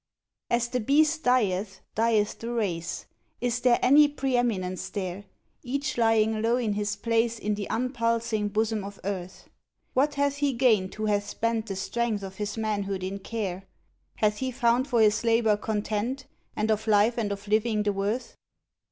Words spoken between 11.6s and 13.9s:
the strength of his manhood in care,—